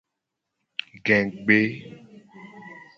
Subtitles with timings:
[1.05, 1.59] Gegbe.